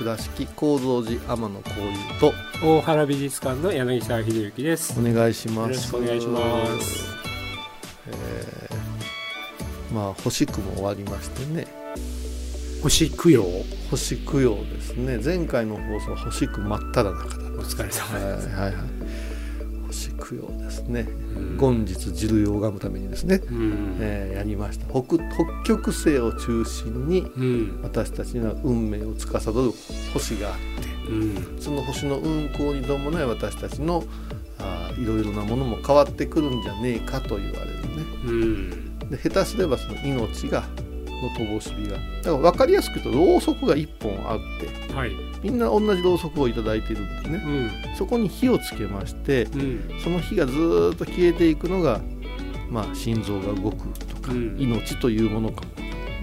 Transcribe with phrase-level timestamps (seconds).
[0.00, 2.32] 倉敷高蔵寺天野幸雄と
[2.66, 4.98] 大原美術館の柳沢秀幸です。
[4.98, 5.68] お願いします。
[5.68, 7.04] よろしくお願いします。
[8.06, 11.66] えーまあ星区も終わりましてね。
[12.82, 13.44] 星供養
[13.90, 15.18] 星供養ですね。
[15.22, 18.99] 前回の放送は星区真っ只中だお疲れ様はいです、はいはい
[19.90, 21.02] 星供養ですね。
[21.02, 21.56] ん。
[21.56, 23.96] 元日汁を拝むためにですね、うん。
[24.00, 24.86] えーやりました。
[24.86, 25.18] 北北
[25.64, 27.80] 極星を中心にうん。
[27.82, 29.72] 私たちには運命を司る
[30.12, 30.54] 星があっ
[31.06, 31.60] てうん。
[31.60, 34.04] その星の運行に伴い私たちの
[34.58, 38.02] あーいろいろなものも変わってくるんじゃねえかと言われるね。
[38.24, 38.98] うん。
[39.10, 40.64] で下手すればその命が
[41.22, 41.96] の灯火が。
[41.96, 44.38] だから分かりやすく言うとろうそくが1本あっ
[44.88, 45.10] てはい。
[45.42, 47.42] みんな同じろうそくをいただいているんですね。
[47.90, 47.96] うん。
[47.96, 50.00] そこに火をつけましてうん。
[50.02, 52.00] その火がずーっと消えていくのが、
[52.68, 54.56] まあ、心臓が動くとか、うん。
[54.58, 55.70] 命というものかも。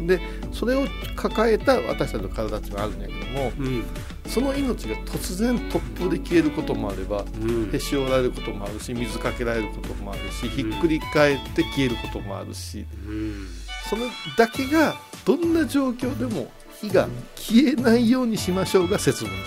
[0.05, 0.19] で
[0.51, 3.83] それを抱えた私たちの体っていうのがあるんやけどもうん。
[4.27, 7.69] その命が突然突風で消えることもあればうん。
[7.73, 13.47] へし折られることもあるし水かけられることもあるしひっくり返って消えることもあるしうん
[13.89, 14.03] それ
[14.37, 19.45] だけがどんな状況でも火が消えないようにしましょうが節分で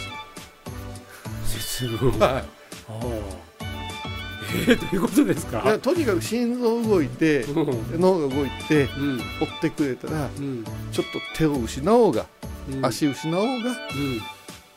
[1.46, 1.58] す。
[1.78, 2.10] 節分。
[2.18, 2.30] はい。
[2.32, 2.42] あ
[2.90, 3.04] あ
[4.52, 5.78] えー、どういうことですか？
[5.80, 8.00] とにかく心臓動いてうん。
[8.00, 9.18] 脳が動いてうん。
[9.18, 10.64] 追ってくれたらうん。
[10.92, 12.26] ちょっと手を失おうが
[12.68, 12.84] うん。
[12.84, 13.74] 足失おうが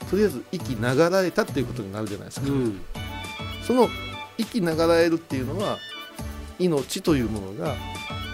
[0.10, 2.48] とりあえず息流られたっていうことになるじゃないですか、
[3.66, 3.90] その
[4.38, 5.80] 息流られるっていうのは
[6.60, 7.76] 命というものが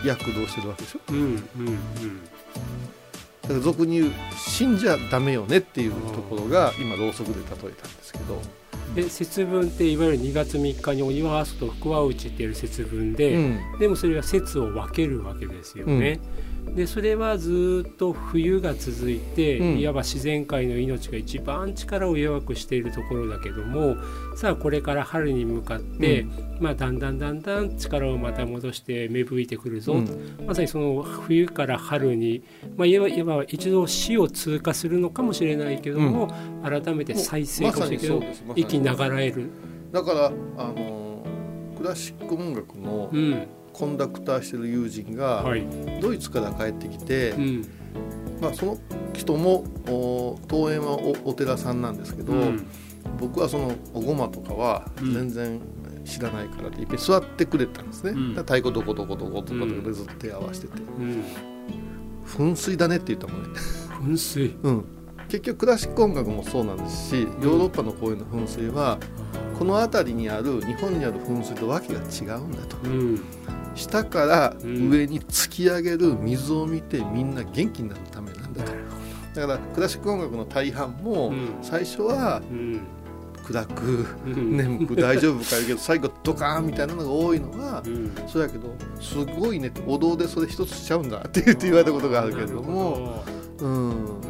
[0.05, 0.99] 躍動してるわけでしょ？
[1.09, 1.39] うんうんうん。
[3.41, 7.73] だから俗に言う死んじゃダメよねっていうところが今ろうそくで例えたんで
[8.03, 8.41] すけど、
[8.95, 13.59] で節分っていわゆる2月3日に鬼は外と福は内っていう節分で、うん。
[13.79, 16.19] でもそれは節を分けるわけですよね。
[16.75, 19.79] でそれはずっと冬が続いて、うん。
[19.79, 23.95] いわば自然界の命が一番力を弱くしているところだけども
[24.35, 26.25] さあこれから春に向かって、
[26.59, 30.37] まあ、だんだんだんだん力をまた戻して芽吹いてくるぞ、うん。
[30.45, 32.43] まさにその冬から春に、
[32.77, 36.33] まあ、いわいわば一度死を通過するのかもしれないけども、
[36.63, 38.75] 改めて再生かもしれないけど、まさにそうです。
[38.77, 39.49] 息流れる。
[39.91, 40.25] だから
[40.57, 41.09] あのー
[41.79, 43.47] クラシック音楽のうん
[43.79, 45.65] コンダクターしてる友人がはい。
[46.01, 47.65] ドイツから帰ってきて、うん。
[48.41, 48.77] まあ、その
[49.13, 52.67] 人もお東園はおお寺さんなんですけど、うん。
[53.17, 55.13] 僕はそのおごまとかはうん。
[55.13, 55.61] 全然
[56.03, 58.35] 知らないからっていっぺん座ってくれたんですね、うん。
[58.35, 59.83] 太鼓どこどこどことかうん。
[59.83, 60.81] でずっと手合わせてて。
[60.81, 61.23] うん
[62.27, 63.49] 「噴水だね」って言ったもんね、
[64.03, 64.55] 噴水。
[64.61, 64.85] うん、
[65.29, 68.99] 結局クラシック音楽もそうなんですしヨーロッパの公園の噴水は
[69.57, 72.77] この辺りにある日本にある噴水とわけが違うんだと。
[72.83, 73.21] うん
[73.79, 74.89] 下からうん。
[74.89, 78.71] 上に突き上げる水を見てみんな元気になるためなんだと。
[79.35, 81.49] だからクラシック音楽の大半もうん。
[81.61, 82.81] 最初はうん。
[83.45, 84.57] 暗くうん。
[84.57, 88.11] 眠く大丈夫かけど最後ドカーンみたいなのが多いのはうん。
[88.27, 93.23] そうやけどすごいねってお堂でそれ一つしちゃうんだって言って言われたことがあるけれども
[93.59, 94.21] うん。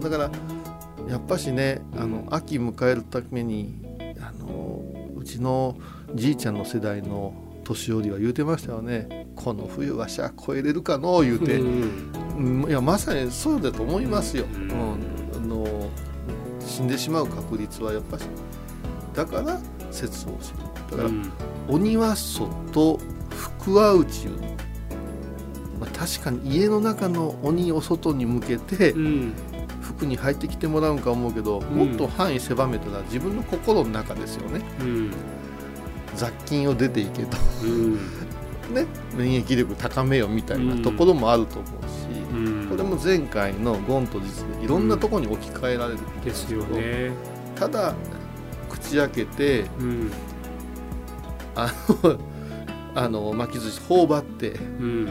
[0.00, 0.30] だから
[1.08, 3.74] やっぱしねあの秋迎えるために
[4.20, 4.82] あの
[5.16, 5.76] うちの
[6.14, 7.34] じいちゃんの世代の
[7.70, 9.28] 年寄りは言うてましたよね。
[9.36, 12.68] この冬わしゃ越えれるかの言うて、うんうん。
[12.68, 14.68] いやまさにそうだと思いますよ、ううん。
[14.68, 14.72] ん
[15.34, 15.88] あの
[16.60, 18.24] 死んでしまう確率はやっぱし。
[19.14, 20.58] だから節をする。
[20.90, 21.30] だから、うん。
[21.68, 22.98] 鬼は外
[23.30, 24.26] 福は内、
[25.78, 29.32] まあ、確かに家の中の鬼を外に向けてうん。
[29.80, 31.64] 服に入ってきてもらうんか思うけど、ん。
[31.64, 34.60] もっと範囲狭めたら自分の心の中ですよね。
[34.80, 35.10] うん
[36.16, 37.36] 雑菌を出ていけと。
[37.64, 37.94] うん。
[38.74, 38.86] ね
[39.16, 42.68] 免疫力高めよみたいなところもあると思うし、うん。
[42.68, 47.12] これも前回のゴンと実でいろんなところに置き換えられるんですよね。
[47.56, 47.94] ただ
[48.68, 50.12] 口開けてうん。
[51.54, 51.72] あ
[52.04, 52.18] の
[52.94, 55.08] あの巻き寿司頬張ってうん。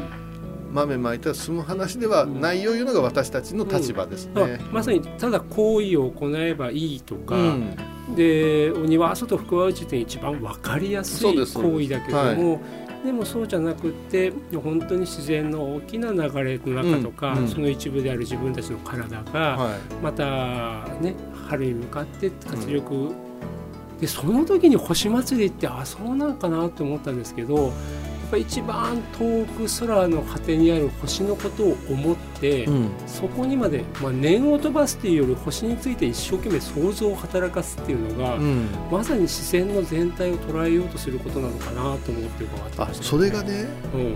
[0.71, 4.59] 豆まいたら済む話ではないよいうのが私たちの立場ですあね。
[4.71, 7.75] まさにただ行為を行えばいいとか、うん
[8.15, 12.61] で鬼は外福は内って一番分かりやすい行為だけども
[13.03, 17.39] で,、もそうじゃなくって本当に自然の大きな流れの中とか、うん。
[17.39, 17.47] うん。
[17.47, 21.15] その一部である自分たちの体が、はまたね
[21.47, 23.11] 春に向かって活力、
[24.01, 27.71] でその時に星祭りってあそうなんかなって思ったんですけど
[28.29, 32.89] ぱ一番遠く空の果てにある星のことを思って、いうん。
[33.07, 38.67] そこにまで、まあ、念を飛ばすっていうより星について一生懸命想像を働かすっていうのが、うん。
[38.91, 44.01] まさに自然の全体を捉えようとすることなのかなと思って伺ってあました、それがねうん。
[44.01, 44.15] あの、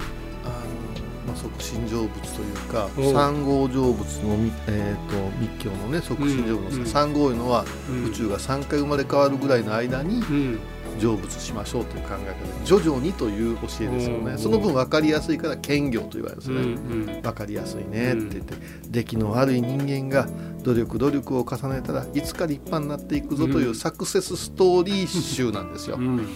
[1.28, 3.14] まあ、即身成仏というかうん。
[3.14, 8.06] 三号成仏のみ、えー、と密教のね即身成仏うんの三号いうのはうん。
[8.06, 10.60] 宇宙が3回生まれ変わるぐらいの間にうん
[11.00, 17.22] 成仏しましょうという考え方で徐々にという教えですようんねその分分かりやすいから兼業と言われるんですうね、ん。
[17.22, 18.54] 分かりやすいねって言って、
[18.90, 20.28] 出来の悪い人間が
[20.64, 23.76] 努力努力を重ねたらいつか立派になっていくぞといううん。
[23.76, 25.98] サクセスストーリー集なんですよ。
[25.98, 26.28] うん。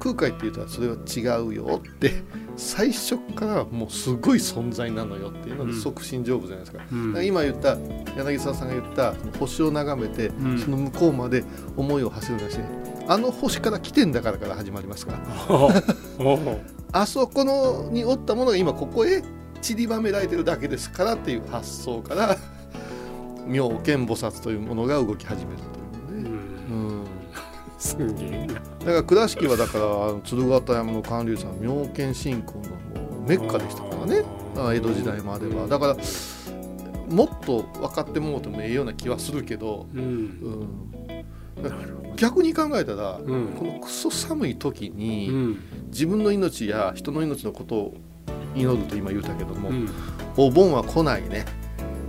[0.00, 2.22] 空海って言ったらそれは違うよって
[2.56, 5.80] 最初からもうすごい存在なのよっていうのでうん。
[5.80, 6.84] 即身成仏じゃないですか。
[6.92, 7.08] うん。
[7.08, 7.76] だから今言った
[8.16, 10.58] 柳沢さんが言った星を眺めて、ん。
[10.58, 11.42] その向こうまで
[11.76, 12.58] 思いを馳せるなし
[13.08, 15.18] あの星から来てんだからから始まりますから。
[16.92, 19.22] あそこのにおったものが今ここへ
[19.60, 22.36] 散りばめられてるだけですからっていう発想から
[23.46, 25.58] 妙見菩薩というものが動き始める
[26.06, 26.30] というね。
[26.70, 27.04] うん。
[27.78, 28.54] すげえな。
[28.54, 32.62] だから倉敷はだから鶴ヶ山の関龍さん妙見信仰の
[33.26, 34.22] メッカでしたからね。
[34.56, 35.66] あ江戸時代までは。
[35.66, 35.96] だから
[37.08, 40.02] もっと分かってもうてもええような気はするけど、うん。
[41.56, 43.48] うん、なるほど逆に考えたら、うん。
[43.48, 45.60] このクソ寒い時に、うん。
[45.86, 47.94] 自分の命や人の命のことを
[48.54, 49.88] 祈ると今言うたけども、うん。
[50.36, 51.46] お盆は来ないね。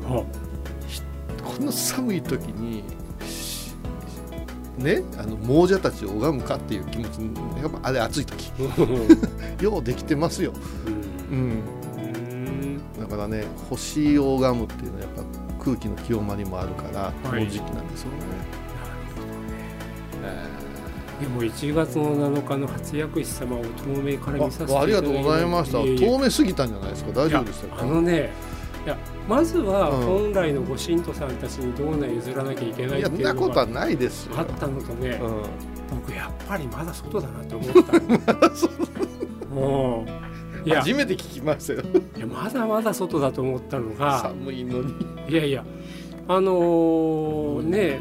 [0.05, 0.23] あ。
[1.59, 2.83] この寒い時に
[3.25, 3.73] し
[4.77, 8.51] ねあの亡者たちを拝むかっていう気持ちやっぱあれ暑い時。
[9.61, 10.53] ようできてますよ、
[11.29, 12.81] うん、うん。
[12.99, 15.23] だからね星を拝むっていうのはやっぱ
[15.63, 18.17] 空気の清まりもあるからこの時期なんですよね、
[21.19, 24.77] でも1月の7日の初薬師様を遠目から見させていただいて。
[24.77, 25.79] あありがとうございました。
[25.79, 26.07] いえいえ。
[26.07, 27.11] 遠目すぎたんじゃないですか？
[27.11, 27.81] 大丈夫でしたか？
[27.83, 28.29] あのね
[28.85, 30.05] いやまずはうん。
[30.05, 34.35] 本来のご神徒さんたちにどうな譲らなきゃいけないっていうのことはがないですよ。
[34.37, 35.43] あったのとね、うん。
[35.99, 37.93] 僕やっぱりまだ外だなって思った。
[39.53, 40.05] も
[40.65, 41.81] う初めて聞きましたよ。
[42.17, 44.19] いやまだまだ外だと思ったのが。
[44.21, 44.93] 寒いのに、
[45.27, 45.65] いやいや
[46.27, 47.99] あのーね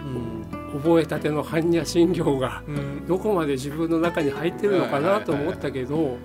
[0.72, 3.06] 覚えたての般若心経がうん。
[3.06, 6.18] どこまで自分の中に入ってるのかなと思ったけど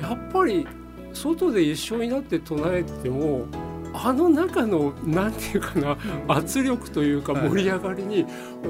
[0.00, 0.66] やっぱり
[1.12, 3.46] 外で一緒になって唱えてても
[3.92, 5.96] あの中のなんていうかな
[6.28, 8.26] 圧力というかはい盛り上がりに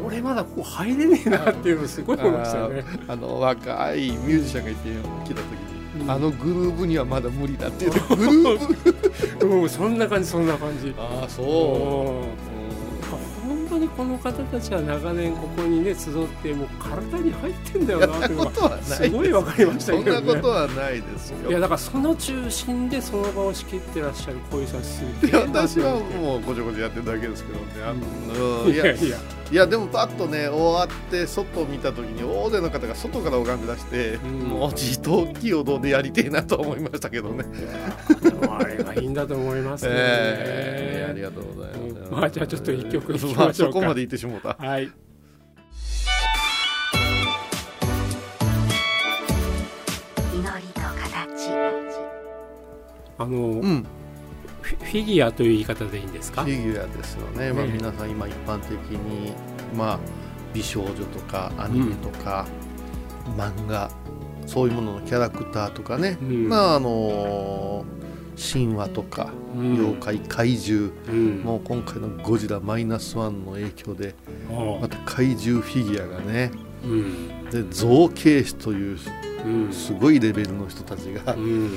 [0.07, 2.85] 俺まだここ入れねえなっていうのすごい思いましたよね。
[3.07, 4.89] あの若いミュージシャンがいて
[5.25, 5.45] 来た時
[5.99, 6.11] に、うん。
[6.11, 9.47] あのグルーブにはまだ無理だっていう グルーブ。
[9.47, 10.95] うん、そんな感じそんな感じ。
[10.97, 11.47] ああそう。
[11.47, 11.47] ん。
[11.47, 12.29] 本
[13.71, 20.27] 当にこの方たちは長年ここにね集ってもう体に入ってんだよそんななっていうのがことはすごい分かりましたそんなけどね。
[20.35, 27.95] ことはないですよいやだからその中心でその場を仕切ってらっしゃるこういうさすいや私はもうごちょごちょやってるだけですけどねあ
[28.35, 29.19] の、う んいやいや
[29.51, 35.27] いやでもパッとね終わって外を見た時に大勢の方が外から拝んで出して、んもう自動
[35.65, 37.45] どうでやりてえなと思いましたけどね。
[38.49, 39.91] あれがいいんだと思いますね。
[39.95, 41.80] ええありがとうございます。
[42.11, 44.57] う んまあじゃあちょっと一曲聴きまあましょうかそこまで言ってしもうた。
[44.59, 44.91] はい。
[50.35, 51.51] 祈りと形
[53.19, 53.83] あの、うん、
[54.63, 56.43] フィギュアという言い方でいいんですか？
[56.45, 56.49] フ。
[56.51, 57.53] ィギュアですよね。
[57.53, 59.33] まあね皆さん今一般的に
[59.77, 59.99] まあ
[60.55, 62.47] 美少女とかアニメとか、
[63.37, 63.91] 漫画
[64.47, 66.17] そういうもののキャラクターとかね。
[66.21, 67.85] うんまああの
[68.53, 71.43] 神話とか、うん妖怪怪獣うん。
[71.43, 74.15] もう今回のゴジラマイナスワンの影響で
[74.49, 76.51] もまた怪獣フィギュアがね
[76.85, 77.51] うん。
[77.51, 78.99] で造形師という
[79.45, 79.73] うん。
[79.73, 81.71] すごいレベルの人たちが、うん。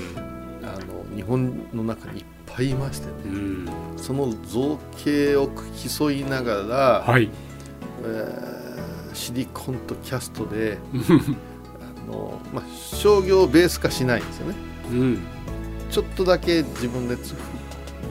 [0.63, 0.77] あ
[1.11, 3.69] の日本の中にいっぱいいましてねうん。
[3.97, 5.49] その造形を
[5.97, 7.29] 競いながら、はい。
[8.03, 8.63] えー
[9.13, 14.55] シリコンとキャストであの、まあ、商業ベース化しないんですよね
[14.89, 15.19] うん。
[15.93, 17.35] ちょっとだけ自分でつ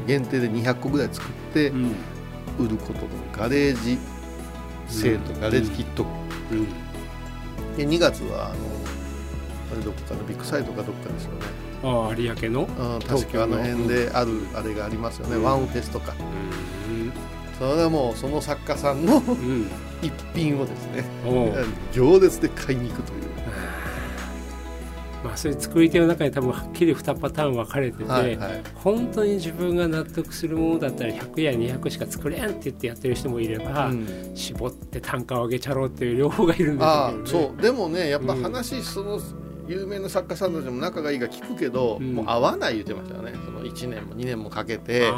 [0.07, 1.95] 限定で200個ぐらい作ってうん。
[2.59, 3.99] 売ることのガレージ
[4.87, 5.41] セールとうん。
[5.41, 6.07] ガレージキット。
[6.53, 6.67] うん。
[7.77, 8.55] で2月はあの
[9.73, 11.39] あれどこかのビッグサイトかどっかですよね。
[11.83, 12.67] ああ有明の？
[12.67, 16.15] うん確かあの辺であるあれがありますよね、うんワンフェスとか。
[16.89, 17.13] うん。
[17.59, 19.69] それはもうその作家さんのうん。
[20.03, 21.05] 一品をですね。
[21.93, 23.23] 行列で買いに行くという
[25.23, 28.63] まあそういう作り手の中に多分はっきり2パターン分かれてて、はいはい。
[28.75, 34.33] 本当に自分が納得するものだったら100や200しか作れんって言ってやってる人もいれば、うん。
[34.35, 37.27] 絞って単価を上げちゃろうっていう両方がいるんですよね。
[37.27, 37.63] そう。
[37.63, 39.21] でもねやっぱうん話、その
[39.69, 42.15] 有名な作家さんたちも仲がいいから聞くけど、うん。
[42.15, 43.33] もう合わない言ってましたよね。
[43.45, 45.11] その1年も2年もかけて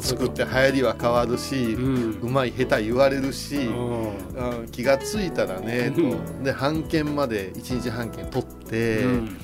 [0.00, 1.80] 作って流行りは変わるし、う
[2.24, 4.00] うんまい下手言われるし、うん
[4.60, 6.02] うん気がついたらねと。
[6.02, 9.38] うで版権まで1日版権取って、うん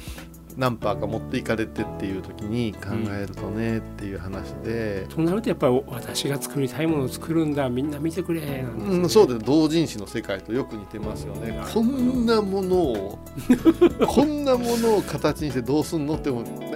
[0.57, 11.61] 何パーか持っていかれてっていう時に考えるとねっていう話で、となるとやっぱり私が作りたいものを作るんだみんな見てくれなんですねうん、そうです同人誌の世界とよく似てますよね。
[11.73, 13.19] こんなものを
[14.07, 16.31] こんなものを形にしてどうすんのって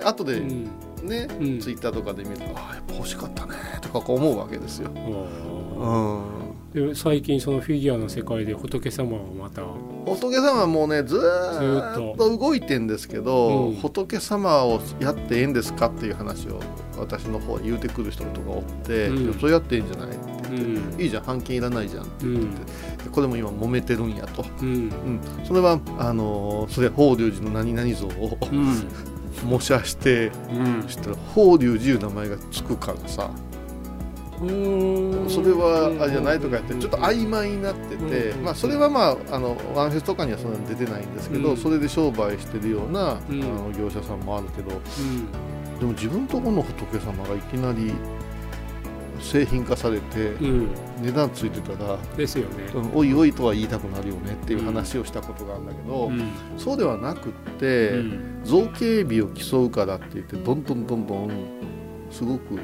[0.05, 0.71] 後でうん。
[1.05, 1.61] ね、うん。
[1.61, 6.48] ツイッターとかで見るとああやっぱ欲しかったねとかこう思うわけですよ、おうん、ー
[6.87, 9.63] で最近そのフィギュアの世界で仏様はまた。
[10.07, 13.75] 仏様はもうねずーっと動いてんですけど、うん。
[13.77, 16.61] 仏様をやってええんですかっていう話を
[16.97, 19.41] 私の方に言うてくる人とかおって、うん。
[19.41, 20.17] それやってええんじゃない
[20.51, 21.01] うん。
[21.01, 22.55] いいじゃん半券いらないじゃんってうん。
[22.55, 22.61] で
[23.11, 24.69] これも今揉めてるんやと、うん。
[24.69, 28.89] うん、それはあのーそれ法隆寺の何々像をうん。
[29.45, 30.89] 模写してうん。
[30.89, 33.48] したら法隆寺いう名前がつくからさうん
[34.39, 38.45] それはあれじゃないとかやってちょっと曖昧になってて、うん。
[38.45, 41.57] まあ、それはまああのワンフェスとかにはそんなに出てないんですけど、うん。
[41.57, 43.43] それで商売してるような、うん。
[43.43, 45.79] あの業者さんもあるけどうん。
[45.79, 47.93] でも自分とこの仏様がいきなり
[49.21, 50.69] 製品化されてうん。
[51.03, 52.71] 値段ついてたら、ですよね。
[52.75, 56.31] うんおいおいとは言いたくなるよねっていう話をしたことがあるんだけど、うん。
[56.57, 58.41] そうではなくって、うん。
[58.45, 61.31] 造形美を競うからって言ってどんどんどんどん
[62.11, 62.59] すごく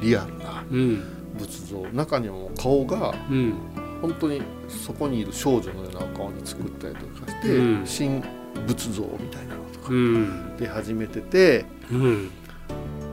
[0.00, 1.02] リアルなうん。
[1.38, 3.54] 仏像中にはもう顔がうん。
[4.02, 7.86] 本当にそこにいる少女のようなお顔に作ったりとかして、うん。
[7.86, 8.22] 新
[8.66, 10.56] 仏像みたいなのとかうん。
[10.56, 12.30] で始めててうん。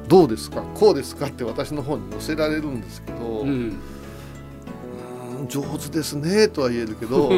[0.07, 0.61] どうですか？
[0.73, 3.45] こうですかって私の方に寄せられるんですけど、
[5.49, 7.29] 上手ですねとは言えるけど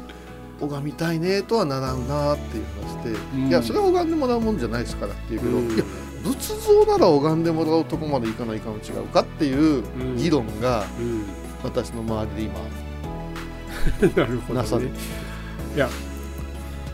[0.58, 3.48] 拝みたいねとはならんなっていう話で、うん。
[3.48, 5.70] いやそれは拝んでもらうもんじゃないですからっていうけど、うん。
[5.70, 5.84] いや
[6.26, 10.16] 仏像なら拝んでもらうとこまでいかないかの違うかっていううん。
[10.16, 11.24] 議論がうん。
[11.62, 14.16] 私の周りで今。
[14.16, 15.88] なるほどなされねていや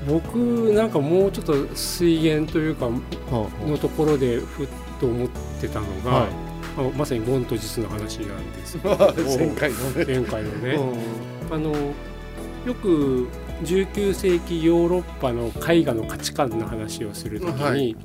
[0.07, 0.37] 僕
[0.75, 2.91] なんかもうちょっと水源というかは
[3.67, 4.69] のところでふっ
[5.01, 5.29] と思っ
[5.61, 6.29] てたのが、はい。
[6.77, 8.97] あまさにゴンと実の話なんですけど
[9.39, 10.75] 前回のね、前回のね、
[11.51, 13.29] うあのよく
[13.65, 17.97] 19世紀ヨーロッパの絵画の価値観の話をするときに、はい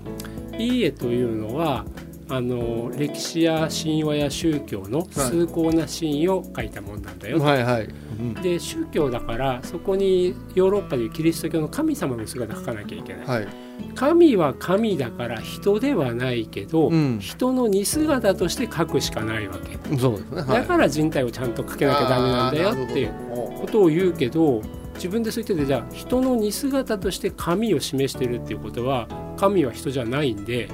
[0.57, 1.85] い、い絵というのは
[2.29, 7.83] あの歴史や神話や宗教の崇高なシーンを描いたもんなんだよ、んはいはい、
[8.19, 8.33] うん。
[8.33, 13.47] で宗教だからそこにヨーロッパでいうキリスト教の神様の姿描かなきゃいけない、はい。
[13.95, 17.19] 神は神だから人ではないけど、うん。
[17.19, 19.77] 人の似姿として描くしかないわけ。
[19.77, 20.01] ね、
[20.33, 23.13] はい、だから人体をちゃんと描けなきゃダメなんだよっていう
[23.61, 24.61] ことを言うけど
[24.95, 29.07] 自分でそう言っててじゃあ人の似姿として神を示してるっていうことは
[29.37, 30.69] 神は人じゃないんで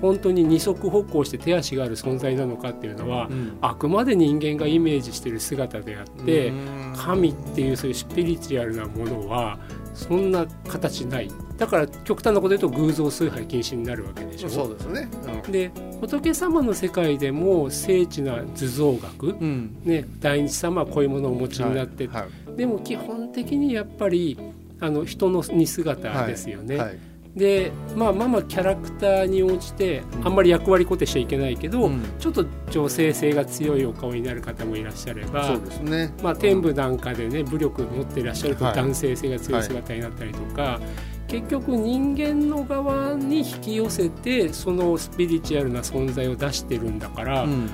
[0.00, 3.58] 本当に二足歩行して手足がある存在なのかっていうのは、うん。
[3.60, 6.94] あくまで人間がイメージしてる姿であって、うん。
[6.96, 9.58] 神っていうそういうスピリチュアルなものは
[9.94, 11.30] そんな形ない。
[11.56, 14.48] だから極端なこと言うと偶像崇拝禁止になるわけでしょ。
[14.50, 15.08] そうですね、
[15.50, 15.70] で
[16.02, 19.76] 仏様の世界でも精緻な図像学、うん。
[19.82, 24.38] ね、大日様はこういうものをお持ちになって、はいでも基本的にやっぱり
[24.80, 26.76] あの人の似姿ですよね。
[26.78, 26.98] はい
[27.36, 32.02] でまあまあまあキャラクターに応じてあんまり役割固定しちゃいけないけど、うん。
[32.18, 36.14] ちょっと女性性が強いお顔になる方もいらっしゃればそうですね。
[36.22, 38.74] まあ、天部なんかでね武力持っていらっしゃるとはい。
[38.74, 40.80] 男性性が強い姿になったりとか、
[41.28, 47.68] 結局人間の側に引き寄せてそのスピリチュアルな存在を出してるんだから、うん。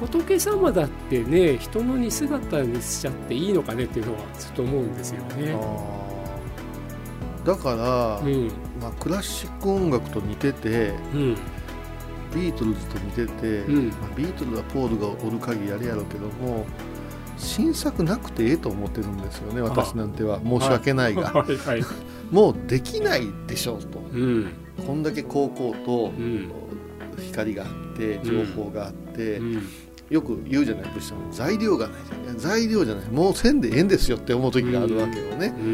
[0.00, 5.56] 仏様だってね人の似姿にしちゃっていいのかねっていうのはちょっと思うんですよね。
[7.46, 8.50] だから、うん
[8.82, 11.36] まあ、クラシック音楽と似ててうん。
[12.34, 13.88] ビートルズと似てて、うん。
[13.88, 16.66] まあ、ビートルはポールがおる限りやるやろうけども
[17.36, 20.40] 新作なくてええと思ってるんですよね私なんては。
[20.40, 21.82] 申し訳ないが、はいはい。
[22.30, 23.98] もうできないでしょうと。
[24.12, 24.52] うん。
[24.86, 26.50] こんだけ高校とうん。
[27.18, 29.62] 光があって情報があって、うん
[30.12, 32.24] よく言うじゃない物質は材料がないじゃん。
[32.24, 33.08] いや材料じゃない。
[33.08, 35.66] もうせんでええんですよって思う時があるわけよね、うん。
[35.66, 35.68] う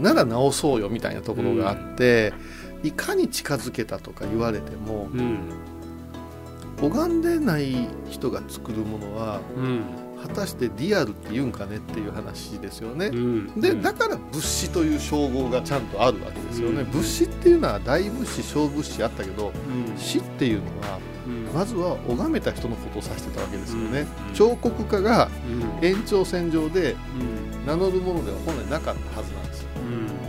[0.00, 2.34] んなら直そうよみたいなところがあって、
[2.82, 5.38] いかに近づけたとか言われてもうん。
[6.82, 9.82] 拝んでない人が作るものはうん。
[10.26, 13.06] 果たしてリアルって言うんかねっていう話ですよね。
[13.06, 13.14] う。
[13.14, 13.60] ん。
[13.60, 16.80] でだから物資という称号がちゃんとあるわけですよね。
[16.80, 16.90] うん。
[16.90, 19.52] 物資っていうのは大物資小物資あったけど
[19.88, 19.96] うん。
[19.96, 21.13] 死っていうのはうん
[21.54, 24.06] まずは拝めた人のことを指してたわけですよね。
[24.28, 24.34] うん。
[24.34, 25.28] 彫刻家が
[25.80, 25.86] うん。
[25.86, 27.66] 延長線上でうん。
[27.66, 29.68] 名乗るものでは本来なかったはずなんですよ。
[29.76, 30.24] うん。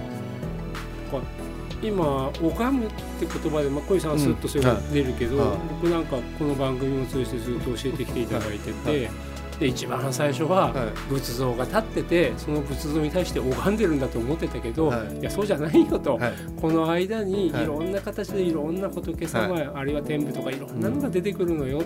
[1.81, 9.09] 今「拝む」って言葉で、まあ、小井さんはスッとそれが出るけど、僕なんかこの番組を通じてずっと教えてきていただいてて、
[9.59, 10.89] で一番最初ははい。
[11.09, 15.19] 仏像が立っててその仏像に対して拝んでるんだと思ってたけど、はい。
[15.19, 16.33] い、やそうじゃないよと、はい。
[16.59, 17.65] この間にいはい。
[17.65, 21.81] ろんな形でいろんな仏様、あるいは天部とかいろんなのが出てくるのよ。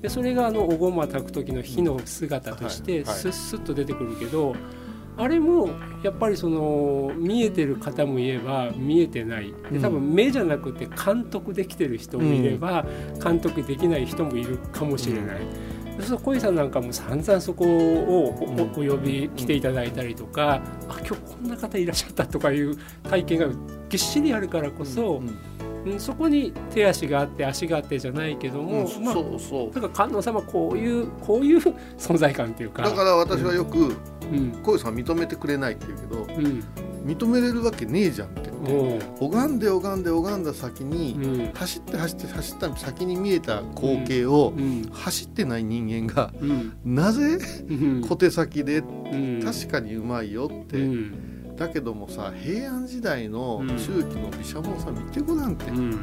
[0.00, 3.04] でそれがあのおごま炊く時の火の姿としてはい。
[3.04, 3.16] はい。
[3.16, 4.54] スッスッと出てくるけど、
[5.16, 5.70] あれも
[6.04, 9.52] やっぱりその見えてる方もいれば見えてない。
[9.72, 12.86] で多分目じゃなくて監督できてる人もいれば、
[13.20, 15.40] 監督できない人もいるかもしれない。
[15.98, 23.46] そうすると小井さんなんかも散々そこをお呼び来ていただいたりとか、あ今日こんな方いらっしゃったとかいう体験が
[23.88, 25.38] ぎっしりあるからこそ、うん
[25.90, 26.00] うん。
[26.00, 29.04] そこに手足があって足があってじゃないけども、うん。
[29.04, 29.74] まあそうそう。
[29.74, 31.58] だから観音様こういうこういう
[31.98, 32.82] 存在感っていうか。
[32.82, 34.52] だから私はよくうん。
[34.62, 36.62] 小井さん認めてくれないって言うけどうん。
[37.04, 38.47] 認めれるわけねえじゃんっても
[39.20, 41.52] 拝んで拝んで拝んだ先うにうん。
[41.52, 44.88] 走って走って走った先に見えた光景をうん。
[44.92, 46.76] 走ってない人間がうん。
[46.84, 47.38] なぜ
[47.68, 48.00] うん。
[48.08, 49.40] 小手先でうん。
[49.44, 51.56] 確かにうまいよって、うん。
[51.56, 53.68] だけどもさ平安時代のうん。
[53.68, 55.98] 中期の毘沙門さん見てごらんって、めっうん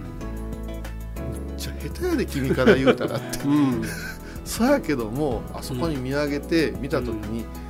[1.58, 3.40] ちゃ下手やで君から言うたらって。
[3.46, 3.82] うん。
[4.46, 7.65] そうやけどもあそこに見上げて見た時に、これ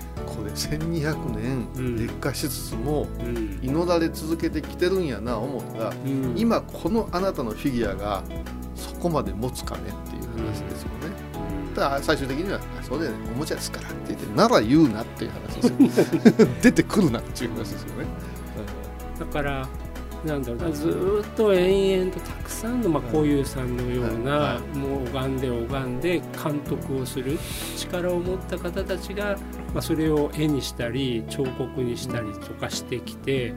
[0.55, 1.95] 1200うん。
[1.95, 3.59] 年劣化しつつもうん。
[3.61, 6.33] 祈られ続けてきてるんやな思ったらうん。
[6.35, 8.23] 今このあなたのフィギュアが
[8.75, 11.15] そこまで持つかねっていう話ですよね。
[11.75, 13.17] だから最終的には「そうだよね。
[13.35, 18.05] おもちゃですから」って言って「なら言うな」っていう話ですよ 出てくるなっていう話ですよね。
[19.19, 19.67] だから
[20.25, 27.37] なんだろうなずーっと延々とたくさんの、まあ、こういうさんのような、はもう拝んで拝んで監督をする
[27.77, 29.37] 力を持った方たちが、
[29.75, 33.53] まあ、それを絵にしたり彫刻にしたりとかしてきて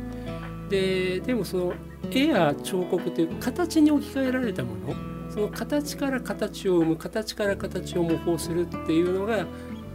[0.68, 1.74] ででもその
[2.10, 4.96] 絵や彫刻という形に置き換えられたもの
[5.30, 9.46] その形から形を生む形から形を模倣するっていうのが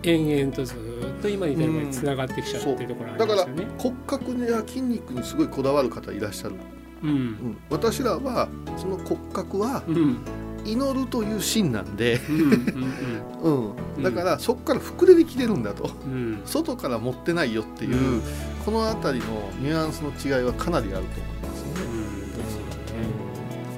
[0.04, 3.68] 延々とずーっと今に至るまでつながってきちゃってるところありだからますよね。
[3.78, 6.56] 骨格や筋肉にすごいこだわる方いらっしゃる、
[7.04, 7.10] うん。
[7.10, 10.18] うん、私らはその骨格はうん
[10.66, 15.92] 祈るという芯なんで、うんだからそこから膨れてきてるんだと。
[16.06, 16.12] うん。
[16.12, 18.22] うん外から持ってないよっていう、うん。
[18.66, 21.74] この辺りのニュアンスの違いはかなりあると思いますね。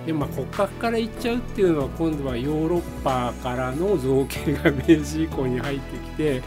[0.05, 6.43] でもまあ骨格からいっちゃうっていうのは今度はヨーロッパからの造形が明治以降に入ってきて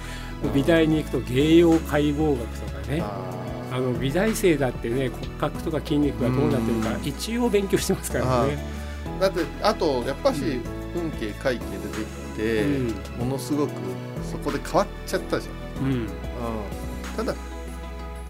[0.54, 3.00] 美大に行くと芸用解剖学とかね。
[3.02, 3.34] あ
[3.70, 7.06] あの美大生だってね骨格とか筋肉がどうなってるかうん。
[7.06, 8.77] 一応勉強してますからね。
[9.18, 10.42] ーだってあとやっぱし
[10.94, 12.64] 運慶会計出てきて、
[13.18, 13.72] ものすごく
[14.30, 15.86] そこで変わっちゃったじゃん。
[15.86, 15.92] うん。
[15.92, 16.08] うん。
[17.16, 17.34] ただ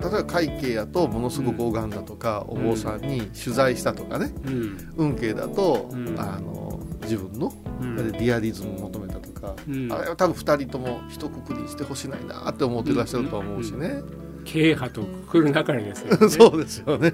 [0.00, 4.32] 例えば会計やとものすごく拝んだとか、お坊さんに取材したとかね。
[4.46, 4.92] うん。
[4.96, 6.14] 運慶だと、うん。
[6.18, 8.12] あの自分のうん。
[8.12, 9.92] リアリズムを求めたとか、うん。
[9.92, 14.02] あれは多分2人とも一括りにしてほしないなって思ってらっしゃると思うしね、
[14.44, 16.28] 慶派と来る中にですよね。
[16.28, 17.12] そうですよね。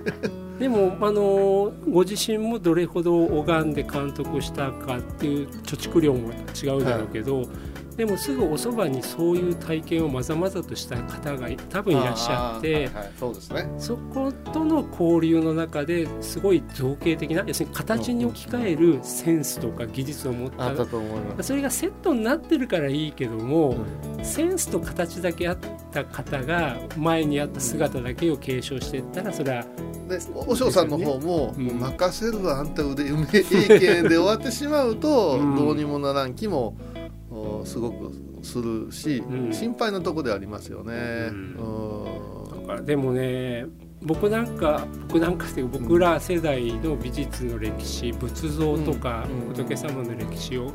[0.58, 7.44] でも、あのご自身もどれほど拝んで監督したかっていう貯蓄量も違うだろうけど、
[7.96, 13.68] でもすぐおそばにそういう体験をまざまざとした方が多分いらっしゃって、はいはいそうですね。
[13.78, 21.48] そことの交流の中ですごい造形的な要するに形に置き換えるセンスとか技術を持ったあったと思います。
[21.48, 23.76] それがセットになってるからいいけども、
[24.22, 25.58] センスと形だけあっ
[25.92, 29.64] た方が前にあった姿だけを継承していったらそれは
[30.08, 31.78] でお嬢さんの方も「うん。
[31.78, 35.56] 任せるわあんた腕うめええけん」 で終わってしまうと、うん。
[35.56, 36.74] どうにもならん気も
[37.64, 39.52] おすごくするし、うん。
[39.52, 41.30] 心配なとこでありますよね。
[42.60, 43.66] だからでもね
[44.02, 49.54] 僕なんか僕なんかっていうか僕ら世代の美術の歴史仏像とかうん。
[49.54, 50.70] 仏様の歴史を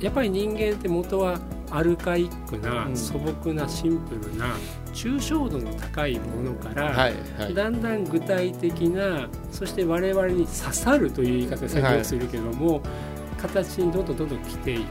[0.00, 1.38] やっぱり人間って元は
[1.70, 2.96] アルカイックなうん。
[2.96, 4.54] 素朴なシンプルな
[4.92, 7.10] 抽象度の高いものから。
[7.54, 12.82] だんだん具体的なそして我々に刺さるという言い方を先ほどするけども、
[13.38, 14.82] 形にどんどんどんどん来ていく。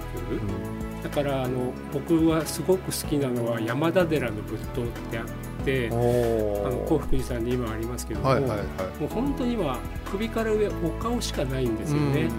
[1.04, 5.26] だからあの僕はすごく好きなのは山田寺の仏塔ってあっ
[5.66, 8.60] てあの幸福寺さんに今ありますけども、はいはいはい。
[9.00, 12.30] もう本当には首から上お顔しかないんですよね、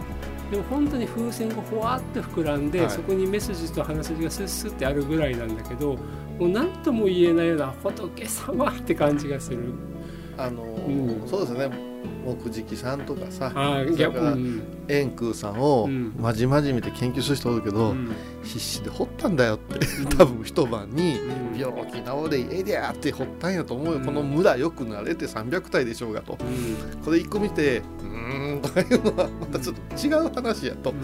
[0.50, 2.90] でも本当に風船がほわっと膨らんで、はい。
[2.90, 5.96] そこにメッセージと鼻筋がスッスッってあるぐらいなんだけど
[6.38, 9.72] もう何とも言えないような仏様って感じがする
[10.38, 11.22] あのうん。
[11.26, 11.70] そうですね。
[12.24, 14.36] 木直さんとかさそれか
[14.88, 16.14] 円空さんをうん。
[16.18, 18.12] まじまじ見て研究する人おるけど、うん。
[18.42, 21.58] 必死で掘ったんだよって多分一晩にうん。
[21.58, 24.04] 病気治れええでやって掘ったんやと思うよ、うん。
[24.04, 26.38] この村よくなれて300体でしょうがと。
[26.40, 27.02] うん。
[27.04, 30.90] これ一個見てうーんとかいうのはまたちょっと違う話やと。
[30.90, 30.96] う、ん。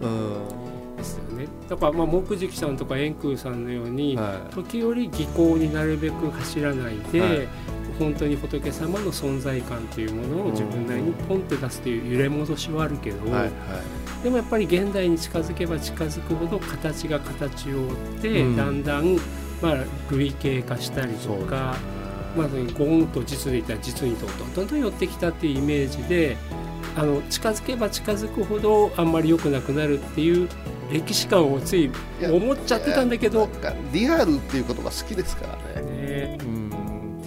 [0.00, 0.96] うん。
[0.96, 1.46] ですよね。
[1.68, 7.48] だからまあ木直さんとか円空さんのように、は時折技巧になるべく走らないで、はい
[7.98, 13.50] 本当に仏様の存在感というものを自分なりにポンって出すという揺れ戻しはあるけど、い、はいはい。
[14.22, 18.56] でもやっぱり現代に近づけば近づくほど形が形を追って、うん。
[18.56, 19.16] だんだん、
[19.62, 21.76] まあ、類型化したりとか、
[22.36, 26.36] まあ、ゴンと実で言ったら実にとどんどんどん寄ってきたっていうイメージで
[26.96, 30.48] あの近づけば近づくほどあんまり良くなくなるっていう
[30.90, 33.48] 歴史観をついや思っちゃってたんだけど。
[33.92, 35.94] リアルっていう言葉好きですからね。
[36.14, 36.38] ね。
[36.40, 36.63] うん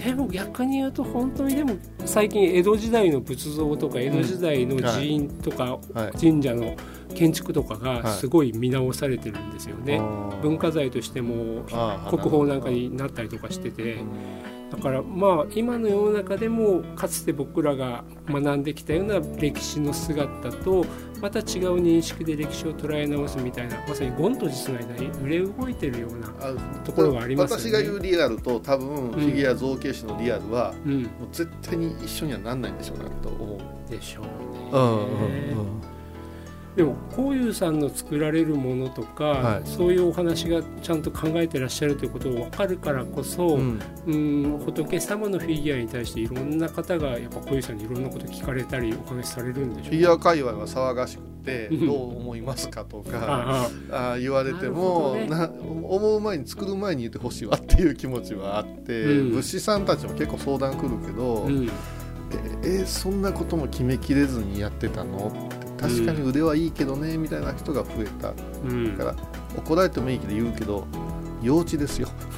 [0.03, 6.17] でも逆に言うと本当にでも最近江戸時代の仏像とか江戸時代の寺院とかはい。
[6.19, 6.75] 神社の
[7.15, 8.13] 建築とかがはい。
[8.13, 9.99] すごい見直されてるんですよね。
[10.41, 11.63] 文化財としても
[12.09, 13.95] 国宝なんかになったりとかしてて。
[13.95, 14.36] うん
[14.71, 20.85] だからまあ今の世の中でもかつて僕らが学んできたような歴史の姿と
[21.21, 26.53] また違う認識で歴史を捉え直すみたいなまさにゴンと実の間に揺れ動いてるような、あ
[26.83, 33.89] ところがありますよね私が言うリアルと多分フィギュア造形師のリアルは、うん、もう絶対に一緒にはなんないんでしょうなと思う。
[33.89, 34.29] でしょうね。
[34.71, 35.55] う
[35.93, 35.96] ん
[36.77, 39.67] でもこういうさんの作られるものとか、はい。
[39.67, 43.81] そういうお話がちゃんと考えてらっしゃるということを分かるからこそ、うん。
[44.05, 51.87] うん、仏様のフィギュアに対していろんな方がやっぱ小遊さんにいろんなこと聞かれたりお話しされるんでしょフィギュア界隈は騒がしくてうん。
[51.87, 59.29] どう思いますかとか あ言われてなもるほどな思う前に作る前に言ってほしいわっていう気持ちはあって、うん。
[59.31, 61.67] 物資さんたちも結構相談来るけど、うん。
[62.63, 65.29] ええそんなことも決めきれずにやってたの？
[65.29, 68.33] って確かに腕はいいけどねみたいな人が増えた。
[68.63, 69.15] うん、から
[69.55, 70.87] 怒られてもいいけど言うけど
[71.41, 72.09] 幼稚ですよ。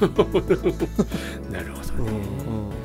[1.50, 2.10] なるほどね、
[2.46, 2.80] うん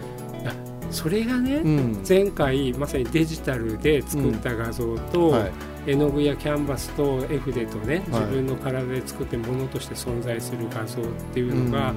[0.96, 2.04] それがね、うん。
[2.08, 5.52] 前回まさにデジタルで作った画像と、はい。
[5.88, 8.22] 絵の具やキャンバスと絵筆とねはい。
[8.22, 11.94] 自分の体で作ってものとして存在する画像っていうのが、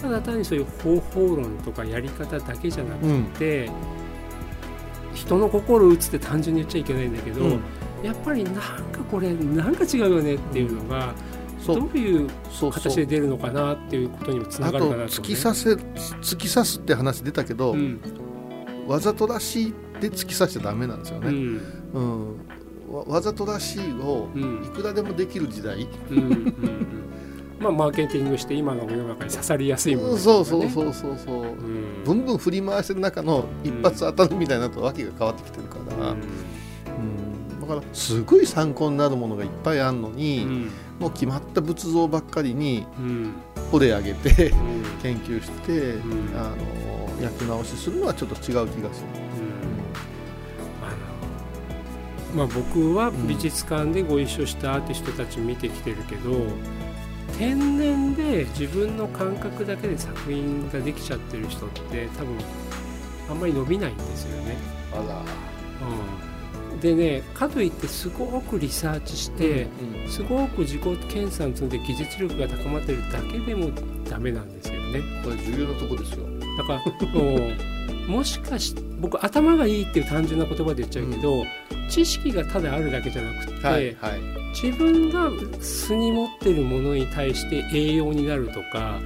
[0.00, 3.24] ただ単にそういう方法論とかやり方だけじゃなくうん。
[3.24, 3.70] て、
[5.12, 7.60] 人の心を打つって単純に言っちゃいけないんだけど、うん
[8.02, 8.72] やっぱりなんか
[9.10, 11.14] これなんか違うよねっていうのが、
[11.66, 12.30] どういう
[12.70, 18.00] 形で出るのかなっていうことにもつながるかなと、ね、突き刺せ突き刺すって話出たけど、うん。
[18.86, 21.60] わざとらしいで突き刺しちゃダメなんですよね、うん。
[21.92, 22.94] うん。
[22.94, 24.64] わわざとらしいをうん。
[24.64, 26.54] いくらでもできる時代、うんうんうん。
[27.60, 32.04] まあマーケティングして今の世の中に刺さりやすいものうんそうそうう、そうそうそう、うん。
[32.04, 36.20] ブンブン振り回してる中の一発当たるみたいになったらわけが変わってきてるから、うん。
[36.20, 36.26] だ
[37.68, 40.70] からすごい参考になるものがいっぱいあるのうに、ん。
[40.98, 43.32] もう決まった仏像ばっかりにうん。
[43.70, 44.82] 掘れ上げてうん。
[45.02, 46.02] 研究して、ん。
[46.36, 49.06] あの焼き直しするのはちょっと違う気がする。
[50.82, 50.90] あ
[52.36, 56.46] のまあ、僕は美術館でご一緒したアーティストたち見てきてるけど、
[57.38, 62.36] 天然で自分の感覚だけで作品ができちゃってる人って多分
[63.30, 64.56] あんまり伸びないんですよね。
[64.92, 65.02] あら。
[65.02, 65.04] うん、
[66.80, 73.70] でねかといってすごくリサーチして、うんすごく自己研鑽積んで技術力が高まってるだけでも
[74.08, 75.00] ダメなんですよね。
[75.22, 76.26] これ重要なとこですよ。
[76.56, 76.82] だから
[77.14, 81.44] うんもしかし僕頭がいいっていう単純な言葉で言っちゃうけど、
[81.90, 84.38] 知識がただあるだけじゃなくて、はいはい。
[84.54, 88.98] 自分が素に持ってるものに対して栄養になるとか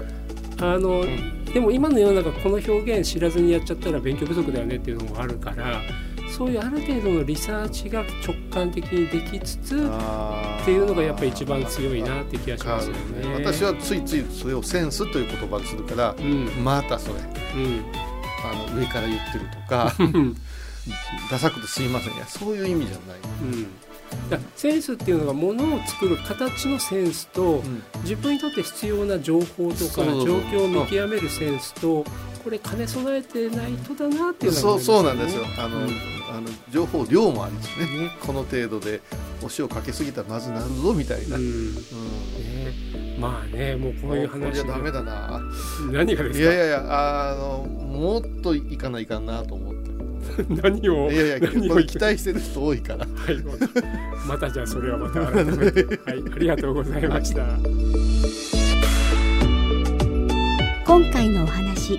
[0.61, 1.04] あの、
[1.52, 5.82] でも今の世の中この表現知らずにやっちゃったら勉強不足だよねっていうのもあるから
[6.32, 13.34] そういうある程度のリサーチが直感的にできつつっていうのがやっぱり一番強いなって気がしますよね。
[13.34, 16.46] 私はついついそれをセンスという言葉にするから、うん。
[16.64, 17.84] またそれうん。
[18.44, 20.36] あの上から言ってるとかうん。
[21.30, 22.14] ダサくてすいません。
[22.14, 23.18] いやそういう意味じゃない。
[23.42, 23.66] うん。
[24.30, 27.62] だセンスっていうのがものを作る形のセンスと、
[28.02, 32.04] 自分にとって必要な情報とか状況を見極めるセンスと
[32.42, 35.44] これ兼ね備えてないとだなっていうのはそうそうなんですよ。
[35.59, 35.88] あの、うん
[36.33, 37.85] あの情報量もありますね。
[38.05, 39.02] ねこの程度で
[39.42, 41.42] お塩かけすぎたらまずなるぞみたいな、うん。
[41.42, 41.74] うん。
[41.74, 45.42] ね、まあねもうこういうこれ話じゃダメだな。
[45.92, 46.44] 何がですか？
[46.44, 49.92] いやいやいやあのもっといかないかんなと思って。
[50.48, 51.11] 何を？
[51.12, 53.00] いやいや期待してる人多いから。
[53.00, 53.09] はい、
[54.26, 57.42] またじゃあそれはまた改めて、 はい、ありがとうございました。
[60.87, 61.98] 今回のお話